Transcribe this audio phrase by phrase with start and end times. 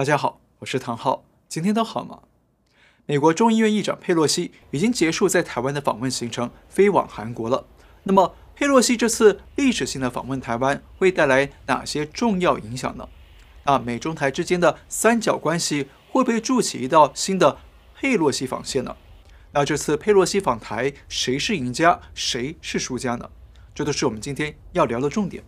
[0.00, 2.20] 大家好，我是唐浩，今天都好吗？
[3.04, 7.66] 美国众议院议长佩洛西已经结束在台湾的访问行程，飞往韩国了。
[8.04, 13.06] 那么，佩洛西这次历史性的访问台湾，会带来哪些重要影响呢？
[13.64, 17.58] 那美中台之间的三角关系会不会筑起一道新的
[17.94, 18.96] 佩洛西防线呢？
[19.52, 23.28] 那这次佩洛西访台，谁是赢家，谁是输家呢？
[23.74, 25.44] 这都是我们今天要聊的重点。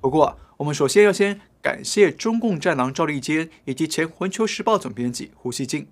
[0.00, 5.86] 不过，我们首先要先感谢中共战狼赵立坚以及前《环球时报》总编辑胡锡进，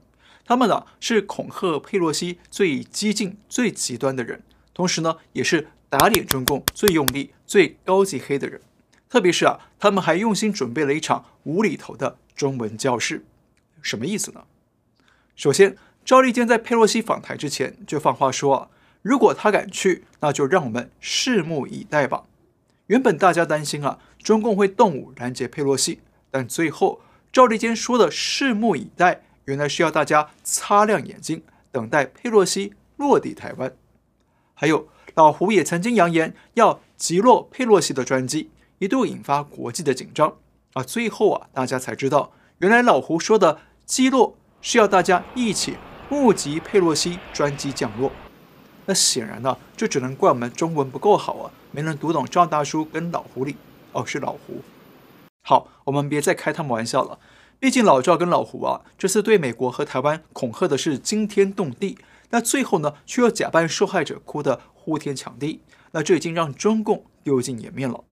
[0.44, 4.42] 他们呢是恐吓佩洛西最激进、最极端的人，
[4.74, 8.60] 同时呢也是打脸中共最用力、最高级黑的人。
[9.08, 13.24] 特别是啊，他们还用心准备了一场无厘头的中文教室，
[13.80, 14.44] 什么意思呢？
[15.34, 18.68] 首先，赵立坚在佩洛西访台之前就放话说啊，
[19.00, 22.24] 如果他敢去，那就让我们拭目以待吧。
[22.88, 26.00] 原本大家担心啊，中共会动武拦截佩洛西，
[26.30, 27.00] 但最后
[27.32, 33.74] 赵立坚说的“拭目以待”，原来是要大家擦亮眼睛，等待佩洛西落地台湾。
[34.54, 40.36] 还有老胡也曾经扬言要击落佩洛西的专机，一度引发国际的紧张
[40.74, 40.82] 啊。
[40.82, 45.76] 最后啊，大家才知道，原来老胡说的击落是要大家一起
[46.08, 48.12] 目击佩洛西专机降落。
[48.86, 51.50] 那显然呢，这只能怪我们中文不够好啊。
[51.70, 53.54] 没能读懂赵大叔跟老狐狸
[53.92, 54.62] 哦，是老胡。
[55.42, 57.18] 好，我们别再开他们玩笑了。
[57.58, 61.98] 毕竟老赵跟老胡啊，这次对美国和台湾恐吓的是惊天动地，
[62.30, 65.60] 那最后呢，却又假扮受害者哭得呼天抢地，
[65.92, 68.04] 那这已经让中共丢尽颜面了。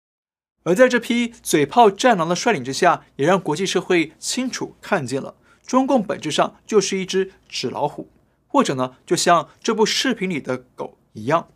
[0.62, 5.34] 而在这批嘴炮战狼的率领之下，也让国际社会清楚看见了，
[5.66, 8.08] 中共本质上就是一只纸老虎，
[8.46, 11.48] 或者呢，就像这部视频里的狗一样。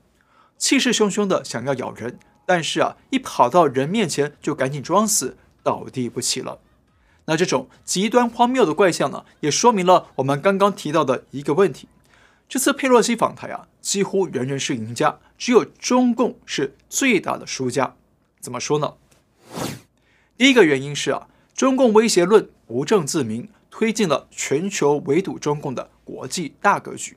[0.56, 6.61] 气势汹汹的想要咬人，但是啊，一跑到人面前就赶紧装死，倒地不起了。
[7.27, 11.89] 那这种极端荒谬的怪象呢，也说明了我们刚刚提到的一个问题：
[12.48, 17.97] 这次佩洛西访台啊，几乎人人是赢家，只有中共是最大的输家。
[18.41, 18.94] 怎么说呢？
[20.37, 27.16] 第一个原因是啊，中共威胁论不证自明，推进了全球围堵中共的国际大格局。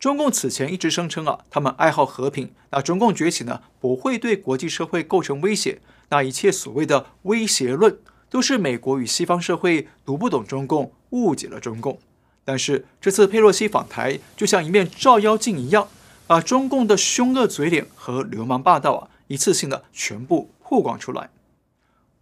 [0.00, 5.82] 中共此前一直声称啊，他们爱好和平，那中共崛起呢，不会对国际社会构成威胁。
[6.08, 7.98] 那一切所谓的威胁论，
[8.30, 11.98] 都是美国与西方社会读不懂中共，误解了中共。
[12.46, 15.88] 但是这次佩洛西访台，就像一面照妖镜一样，
[16.26, 21.28] 把中共的凶恶嘴脸和流氓霸道啊，一次性的全部曝光出来。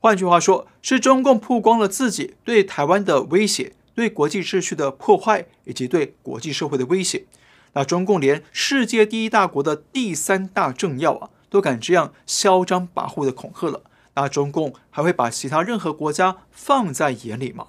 [0.01, 7.27] 换句话说，是中共曝光了自己对台湾的威胁，对国际秩序的破坏，以及对国际社会的威胁。
[7.75, 13.83] 那中共连世界第一大国的第三大政要啊，都敢这样嚣张跋扈的恐吓了，
[14.15, 17.69] 那中共还会把其他任何国家放在眼里吗？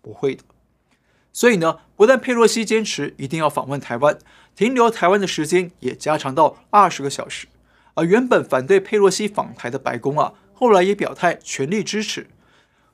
[0.00, 0.42] 不会的。
[1.32, 4.18] 所以呢，不但佩洛西坚持一定要访问台湾，
[4.56, 7.46] 停留台湾的时间也加长到二十个小时。
[7.94, 12.28] 而原本反对佩洛西访台的白宫啊，后来也表态全力支持。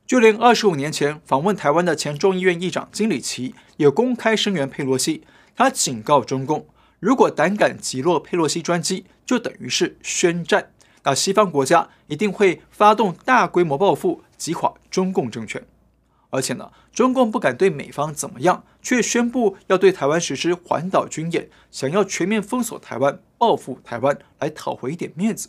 [0.06, 5.22] 就连二十五年前访问台湾的前众议院议长金里奇也公开声援佩洛西。
[5.56, 6.66] 他警告中共，
[7.00, 10.70] 如果胆敢击落佩洛西专机，就等于是宣战。
[11.02, 15.66] 那西方国家一定会发动大规模报复，击垮中共政权。
[16.30, 25.48] 而且呢，中共不敢对美方怎么样，却宣布要对台湾实施环岛军演，想要全面封锁台湾，报复台湾，来讨回一点面子。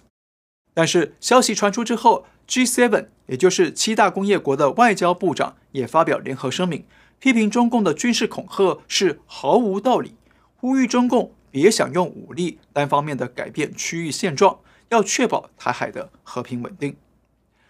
[0.74, 6.86] 但是消息传出之后，G7，也就是七大工业国的外交部长也发表联合声明。
[7.20, 10.16] 批评中共的军事恐吓是毫无道理，
[10.56, 16.96] 呼吁中共别想用武力单方面的改变区域现状，要确保台海的和平稳定。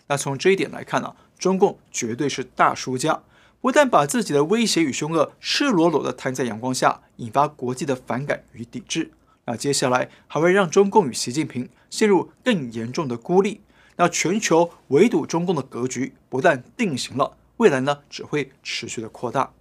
[0.08, 3.24] 那从这一点来看呢、中共绝对是大输家，
[3.62, 9.12] 不但把自己的威胁与凶恶赤裸裸地摊在阳光下，引发国际的反感与抵制。
[9.46, 13.62] 那接下来还会让中共与习近平陷入更严重的孤立。
[13.96, 17.38] 那全球围堵中共的格局不但定型了。
[17.58, 19.52] 未来呢，只会持续的扩大。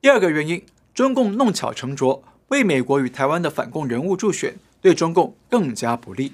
[0.00, 0.64] 第二个原因，
[0.94, 6.32] 中共弄巧成拙，为美国与台湾的反共人物助选，对中共更加不利。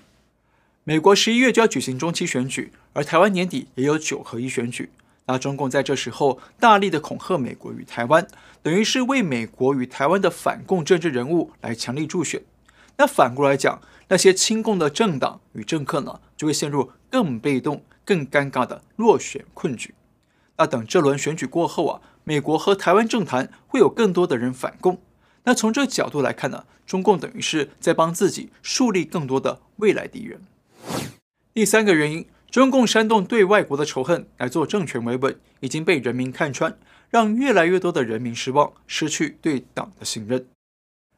[0.85, 4.91] 美国十一月就要举行中期选举，而台湾年底也有九合一选举。
[5.27, 8.29] 那中共在这时候大力的恐吓美国与台湾，
[8.63, 12.43] 等于是为美国与台湾的反共政治人物来强力助选。
[12.99, 19.95] 那反过来讲，那些亲共的政党与政客呢，就会陷入更被动、更尴尬的落选困局。
[20.57, 25.01] 那等这轮选举过后啊，美国和台湾政坛会有更多的人反共。
[25.45, 30.41] 那从这个角度来看呢，中共等于是在帮自己树立更多的未来敌人。
[31.53, 36.79] 第三个原因，中共煽动对外国的仇恨来做政权维稳，已经被人民看穿，
[37.11, 40.47] 让越来越多的人民失望，失去对党的信任。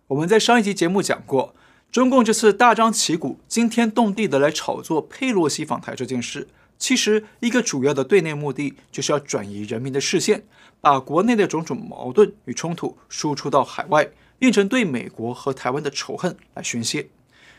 [0.08, 1.54] 我们在上一集节目讲过，
[1.92, 10.44] 中共这次大张旗鼓、惊天动地的来炒作佩洛西访台这件事，其实一个主要的对内目的就是要转移人民的视线，
[10.80, 17.08] 把国内的种种矛盾与冲突输出到海外，变成对美国和台湾的仇恨来宣泄。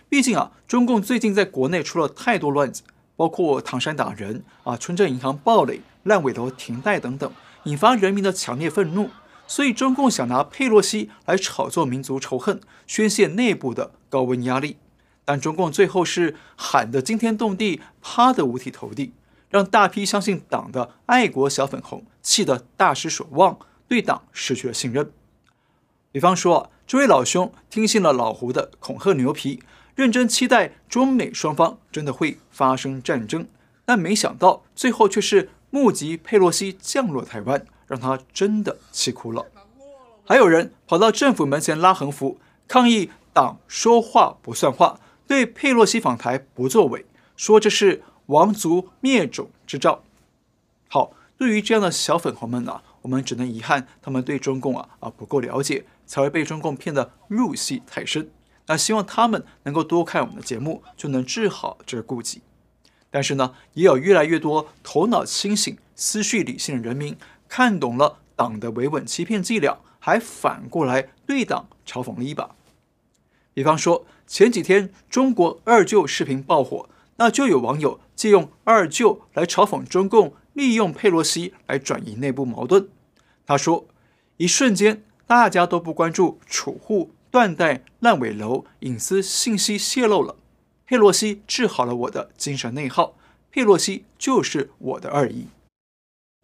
[0.08, 2.84] 毕竟啊，中共最近在国内出了太多乱子。
[3.16, 7.32] 包括唐山打人啊、村镇银行暴雷、烂尾楼停贷等等，
[7.64, 9.10] 引发人民的强烈愤怒。
[9.48, 14.78] 所以中共想拿佩洛西来炒作民族仇恨，宣泄内部的高温压力。
[15.28, 19.12] 但中共最后是喊得惊天动地，趴得五体投地，
[19.50, 23.60] 让大批相信党的爱国小粉红气得大失所望，
[23.90, 25.12] 对党失去了信任。
[26.14, 29.62] 比方说，这位老兄听信了老胡的恐吓牛皮。
[29.96, 33.48] 认真期待中美双方真的会发生战争，
[33.84, 39.48] 但没想到最后却是目击佩洛西降落台湾，让他真的气哭了。
[40.26, 50.04] 还有人跑到政府门前拉横幅，抗议党说话不算话，对佩洛西访台不作为，说这是亡族灭种之兆。
[50.88, 58.32] 好，对于这样的小粉红们呢、我们只能遗憾他们对中共啊啊不够了解，才会被中共骗得入戏太深。
[58.68, 62.42] 那希望他们能够多看我们的节目，就能治好这个痼疾。
[63.10, 67.16] 但是呢，也有越来越多头脑清醒、思绪理性的人民
[67.48, 72.57] 看懂了党的维稳欺骗伎俩，还反过来对党嘲讽了一把。
[73.58, 82.88] 比方说，前几天中国二舅视频爆火，那就有网友借用二舅来嘲讽中共利用佩洛西来转移内部矛盾。
[83.48, 83.88] 他说
[84.38, 90.36] ：“一瞬间，大家都不关注储户。”断贷、烂尾楼、隐私信息泄露了，
[90.86, 93.16] 佩洛西治好了我的精神内耗，
[93.50, 95.48] 佩洛西就是我的二姨。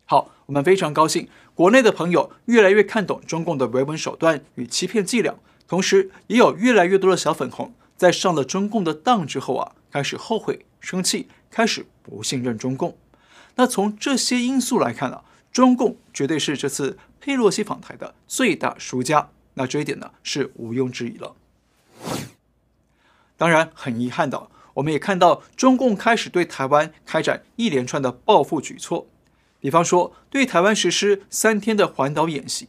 [0.05, 5.35] 好，我们非常高兴，国内的朋友越来越看懂中共的维稳手段与欺骗伎俩，
[5.67, 12.97] 同时也有越来越多的小粉红在上了中共的当之后啊，开始后悔、生气，开始不信任中共。
[13.55, 19.29] 那从这些因素来看啊，中共绝对是这次佩洛西访台的最大输家。
[19.55, 21.35] 那这一点呢，是毋庸置疑了。
[23.37, 29.07] 当然，很遗憾的，我们也看到中共开始对台湾开展一连串的报复举措，
[29.59, 32.67] 比方说对台湾实施三天的环岛演习，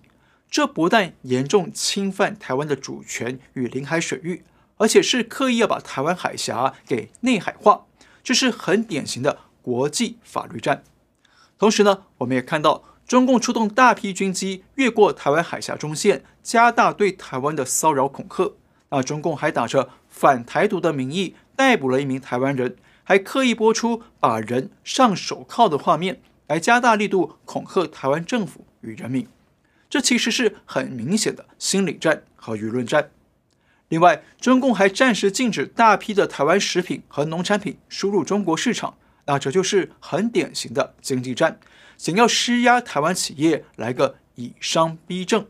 [0.54, 4.44] 这不但严重侵犯台湾的主权与领海水域，
[4.76, 7.86] 而且是刻意要把台湾海峡给内海化，
[8.22, 10.84] 这是很典型的国际法律战。
[11.58, 12.84] 同时呢，我们也看到。
[13.04, 18.52] 中共出动大批军机越过台湾海峡中线，加大对台湾的骚扰恐吓。
[18.90, 29.26] 那中共还打着反台独的名义逮捕了一名台湾人，还刻意播出把人上手铐的画面，来加大力度恐吓台湾政府与人民。
[29.94, 33.12] 这其实是很明显的心理战和舆论战。
[33.90, 41.60] 另外，中共还暂时禁止大批的台湾食品和农产品输入中国市场，那这就是很典型的经济战。
[41.96, 45.46] 想要施压台湾企业来个以商逼政，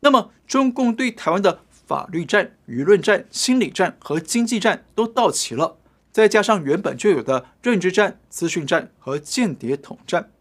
[0.00, 5.78] 那么中共对台湾的法律战、舆论战、心理战和经济战都到齐了，
[6.10, 10.32] 再加上原本就有的认知战、资讯战和间谍统战，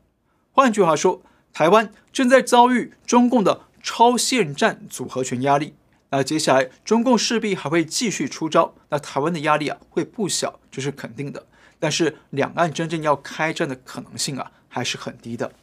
[0.52, 1.22] 换句话说，
[1.56, 5.74] 台湾正在遭遇中共的超限战组合拳压力。
[6.10, 11.48] 那接下来中共势必还会继续出招，那台湾的压力啊会不小，这是肯定的。
[11.80, 14.52] 但是两岸真正要开战的可能性啊。
[14.68, 15.54] 还是很低的。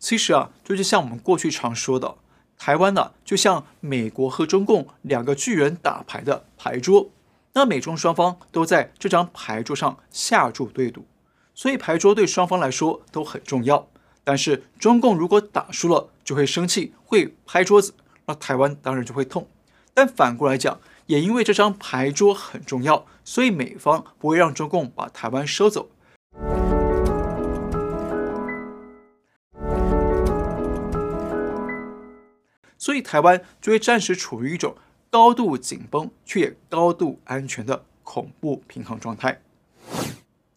[0.00, 2.16] 其实啊，就是像我们过去常说的，
[2.58, 7.12] 台湾呢、就像美国和中共两个巨人打牌的牌桌，
[7.52, 11.06] 那美中双方都在这张牌桌上下注对赌，
[11.54, 13.88] 所以牌桌对双方来说都很重要。
[14.24, 17.92] 但是中共如果打输了，就会生气，会拍桌子，
[18.24, 19.46] 那台湾当然就会痛。
[19.92, 25.90] 但反过来讲，也因为这张牌桌很重要，所以美方不会让中共把台湾收走。
[32.78, 34.74] 所以台湾就会暂时处于一种
[35.10, 39.40] 高度紧绷却也高度安全的恐怖平衡状态。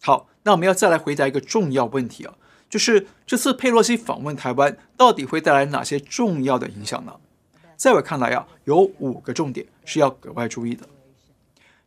[0.02, 2.34] 好，那我们要再来回答一个重要问题啊，
[2.68, 7.14] 就是这次佩洛西访问台湾到底会带来哪些重要的影响呢？
[7.76, 10.86] 在我看来啊，有五个重点是要格外注意的。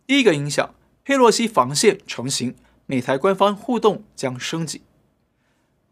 [0.08, 0.74] 第一个影响，
[1.04, 4.82] 佩洛西防线成型，美台官方互动将升级。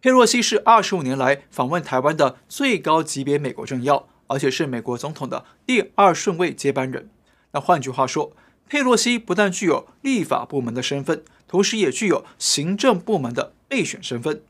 [0.01, 4.07] 佩洛西是二十五年来访问台湾的最高级别美国政要。
[4.31, 7.09] 而且是美国总统的第二顺位接班人。
[7.51, 8.31] 那换句话说，
[8.67, 14.43] 佩洛西不但具有立法部门的身份，同时也具有行政部门的备选身份。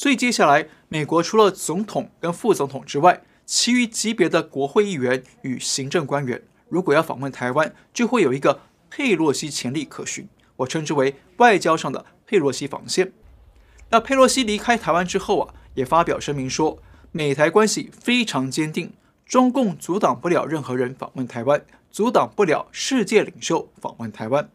[0.00, 10.26] 所以接下来，美国除了总统跟副总统之外，其余级别的国会议员与行政官员，如果要访问台湾，就会有一个佩洛西潜力可循。
[10.56, 13.12] 我称之为外交上的佩洛西防线。
[13.90, 16.78] 那佩洛西离开台湾之后啊，也发表声明说，
[17.12, 18.94] 美台关系非常坚定，
[19.26, 24.48] 中共阻挡不了任何人访问台湾，阻挡不了世界领袖访问台湾。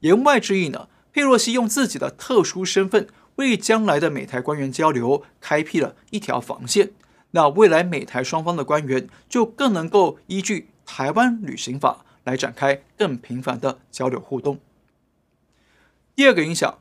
[0.00, 6.90] 言外之意呢，佩洛西用自己的特殊身份，为将来的美台官员交流开辟了一条防线。
[7.32, 14.60] 那未来美台双方的官员就更能够依据台湾旅行法来展开更频繁的交流互动。
[16.14, 16.78] 第二个影响，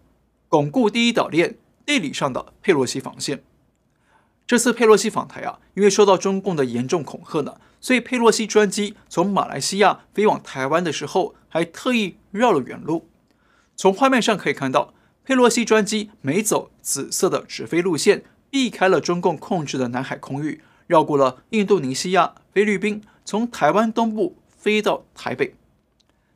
[0.50, 3.44] 巩固第一岛链地理上的佩洛西防线。
[4.46, 13.08] 这次佩洛西访台啊，因为受到中共的严重恐吓呢，所以佩洛西专机从马来西亚飞往台湾的时候，还特意绕了远路。
[13.78, 25.56] 从画面上可以看到，佩洛西专机没走紫色的直飞路线，避开了中共控制的南海空域，绕过了印度尼西亚、菲律宾，从台湾东部飞到台北。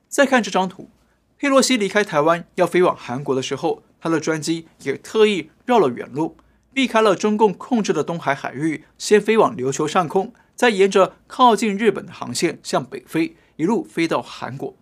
[0.08, 0.90] 再看这张图。
[1.38, 6.38] 佩洛西离开台湾要飞往韩国的时候，他的专机也特意绕了远路，
[6.72, 14.78] 避开了中共控制的东海海域，先飞往琉球上空，再沿着靠近日本的航线向北飞，一路飞到韩国。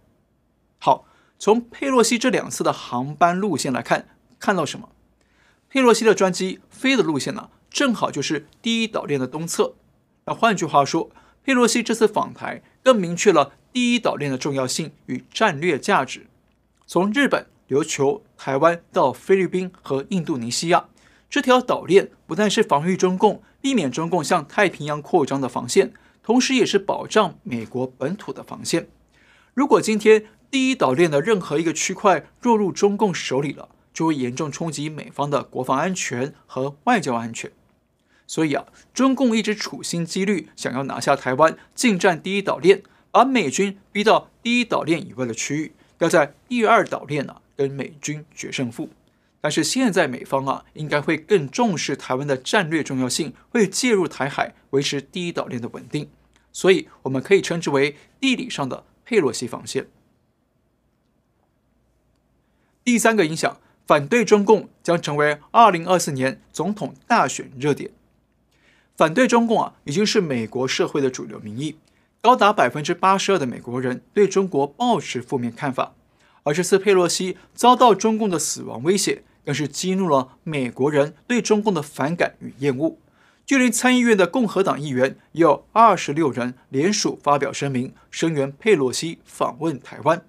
[1.43, 4.07] 从佩洛西这两次的航班路线来看，
[4.39, 4.87] 看到什么？
[5.67, 9.73] 佩洛西的专机飞的路线呢，正好就是第一岛链的东侧。
[10.23, 11.11] 那换句话说，
[11.43, 16.27] 佩洛西这次访台更明确了第一岛链的重要性与战略价值。
[16.87, 20.85] 从日本、琉球、台湾到菲律宾和印度尼西亚，
[21.29, 25.91] 这条岛链不但是防御中共、避免中共向太平洋扩张的防线，
[26.23, 28.87] 同时也是保障美国本土的防线。
[29.53, 37.51] 如果今天第一岛链的任何一个区块落入中共手里了，就会严重冲击美方的国防安全和外交安全。
[38.27, 45.73] 所以啊，中共一直处心积虑想要拿下台湾，进占第一岛链，把美军逼到第一岛链以外的区域。
[45.97, 48.91] 要在第二岛链呢，跟美军决胜负，
[49.41, 56.11] 但是现在美方啊，应该会更重视台湾的战略重要性，会介入台海，维持第一岛链的稳定，
[56.51, 59.87] 所以我们可以称之为地理上的佩洛西防线。
[62.83, 67.91] 第三个影响，反对中共将成为二零二四年总统大选热点。
[68.95, 71.77] 反对中共啊，已经是美国社会的主流民意。
[72.21, 75.93] 高达百分之八十二的美国人对中国抱持负面看法，
[76.43, 82.97] 而这次佩洛西遭到中共的死亡威胁，更是激怒了美国人对中共的反感与厌恶。
[83.45, 90.25] 就连参议院的共和党议员也有二十六人联署发表声明，声援佩洛西访问台湾。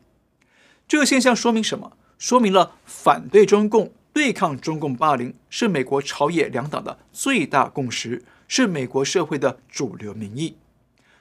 [0.89, 1.97] 这个现象说明什么？
[2.19, 10.57] 说明了反对中共、对抗中共霸凌是美国朝野两党的最大共识，是美国社会的主流民意。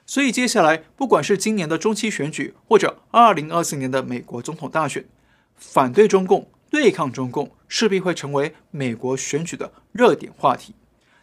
[0.06, 5.04] 所以接下来，不管是今年的中期选举，或者二零二四年的美国总统大选，
[5.56, 10.74] 反对中共、对抗中共，势必会成为美国选举的热点话题。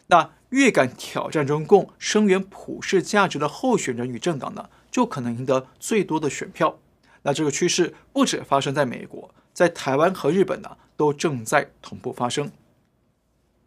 [0.08, 6.78] 那越敢挑战中共、声援普世价值的候选人与政党呢，就可能赢得最多的选票。
[7.22, 12.50] 那这个趋势不止发生在美国，在台湾和日本呢，都正在同步发生。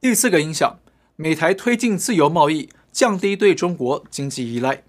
[0.02, 0.80] 第四个影响，
[1.16, 4.84] 美台推进自由贸易，降低对中国经济依赖。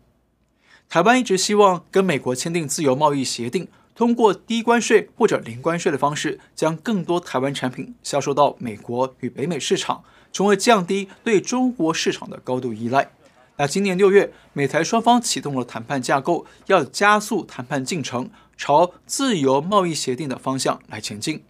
[0.89, 13.11] 台湾一直希望跟美国签订自由贸易协定，通过低关税或者零关税的方式，将更多台湾产品销售到美国与北美市场，从而降低对中国市场的高度依赖。
[13.57, 21.45] 那今年六月，美台双方启动了谈判架构，要加速谈判进程，朝自由贸易协定的方向来前进。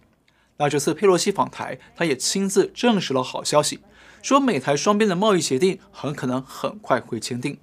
[0.57, 3.79] 那这次佩洛西访台，他也亲自证实了好消息，
[4.21, 7.57] 说美台双边的贸易协定很可能很快会签订。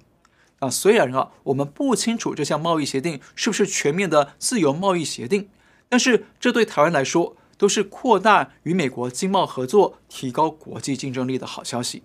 [0.59, 5.49] 啊，虽然啊，我们不清楚这项贸易协定是不是全面的自由贸易协定，
[5.89, 12.03] 但是这对台湾来说都是扩大与美国经贸合作、提高国际竞争力的好消息。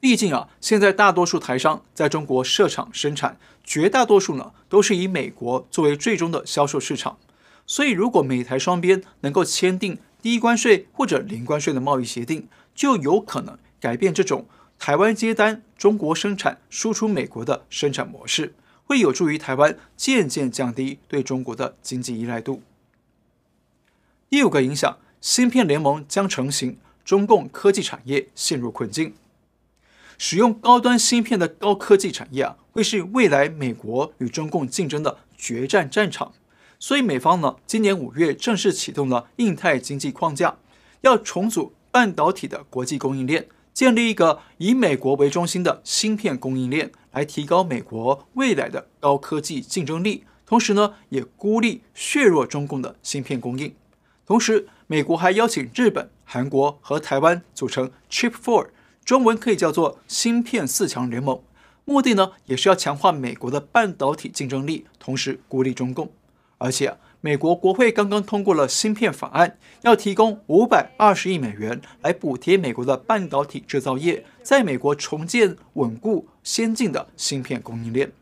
[0.00, 7.18] 毕竟啊，现在大多数台商在中国设厂生产，绝大多数呢都是以美国作为最终的销售市场。
[7.66, 14.46] 所以，如果美台双边能够签订低关税或者零关税的贸易协定，就有可能改变这种。
[14.78, 18.54] 台湾接单，中国生产，输出美国的生产模式，
[18.86, 22.62] 会有助于台湾渐渐降低对中国的经济依赖度。
[24.30, 29.12] 第五个影响，芯片联盟将成型，中共科技产业陷入困境。
[30.22, 36.34] 使用高端芯片的高科技产业啊，会是未来美国与中共竞争的决战战场。
[36.78, 40.58] 所以美方呢，今年五月正式启动了印太经济框架，
[41.00, 50.24] 要重组半导体的国际供应链，建立一个以美国为中心的芯片供应链，来提高美国未来的高科技竞争力。
[50.44, 53.74] 同时呢，也孤立削弱中共的芯片供应。
[54.26, 58.66] 同时，美国还邀请日本、韩国和台湾组成 Chip Four，
[59.04, 61.40] 中文可以叫做芯片四强联盟。
[61.84, 66.10] 目的呢，也是要强化美国的半导体竞争力，同时孤立中共。
[66.58, 78.12] 而且，美国国会刚刚通过了芯片法案，要提供五百二十亿美元来补贴美国的半导体制造业，在美国重建稳固先进的芯片供应链。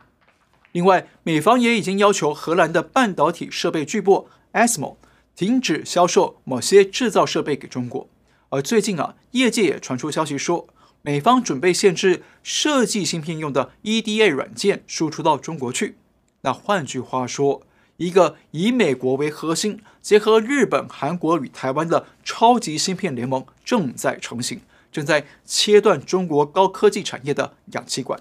[0.73, 4.97] 另外，美方也已经要求荷兰的半导体设备巨擘 ASML
[5.35, 8.09] 停止销售某些制造设备给中国。
[8.51, 10.67] 而最近啊，业界也传出消息说，
[11.03, 15.97] 美方准备限制设计芯片用的 EDA 软件输出到中国去。
[16.41, 17.63] 那换句话说，
[17.99, 28.21] 一个以美国为核心，结合日本、韩国与台湾的超级芯片联盟正在成型，正在切断中国高科技产业的氧气管。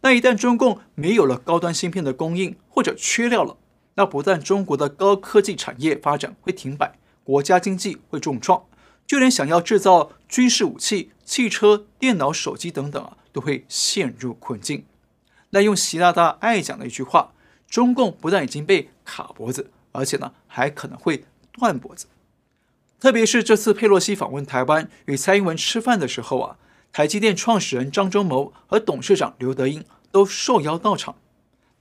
[0.00, 3.56] 那一旦中共没有了高端芯片的供应，或者缺料了，
[3.96, 8.64] 那不但中国的高科技产业发展会停摆，国家经济会重创，
[9.12, 14.86] 就连想要制造军事武器、汽车、电脑、手机等等啊，都会陷入困境。
[15.50, 17.34] 那用习大大爱讲的一句话，
[17.68, 22.06] 中共不但已经被卡脖子，而且呢，还可能会断脖子。
[22.98, 26.56] 特别是这次佩洛西访问台湾与蔡英文吃饭的时候啊。
[26.90, 31.16] 台积电创始人张忠谋和董事长刘德音都受邀到场。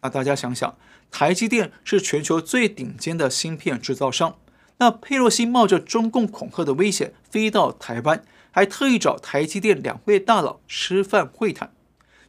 [0.02, 0.78] 那大家想想，
[1.10, 4.36] 台积电是全球最顶尖的芯片制造商。
[4.82, 11.72] 那佩洛西冒着中共恐吓的危险飞到台湾，还特意找台积电两位大佬吃饭会谈。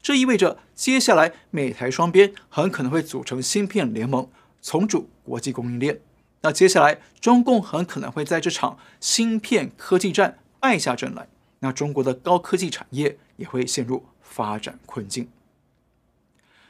[0.03, 4.29] 这意味着接下来美台双边很可能会组成芯片联盟，
[4.61, 6.03] 重组国际供应链。
[6.43, 11.29] 那接下来中共很可能会在这场芯片科技战败下阵来。
[11.61, 15.27] 那中国的高科技产业也会陷入发展困境。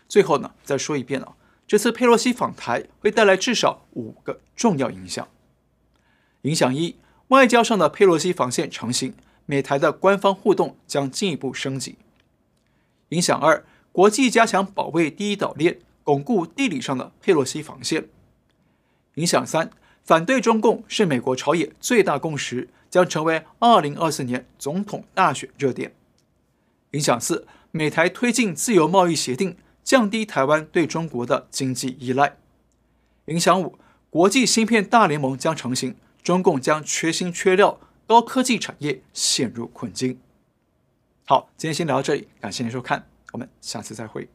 [0.09, 1.35] 最后呢，再说一遍啊，
[1.67, 5.27] 这次佩洛西访台会带来至少五个重要影响。
[6.43, 6.97] 影响一，
[7.29, 9.15] 外交上的佩洛西防线成型，
[9.47, 11.97] 美台的官方互动将进一步升级。
[13.09, 18.09] 影响二，国际加强保卫第一岛链，巩固地理上的佩洛西防线。
[19.15, 19.71] 影响三，
[20.05, 22.69] 反对中共是美国朝野最大共识。
[22.93, 25.95] 将成为二零二四年总统大选热点。
[26.91, 32.37] 影响四，美台推进自由贸易协定，降低台湾对中国的经济依赖。
[33.29, 33.79] 影响五，
[34.11, 40.21] 国际芯片大联盟将成型，中共将缺芯缺料，高科技产业陷入困境。
[41.25, 44.29] 好，今天先聊到这里，感谢您收看，我们下次再会。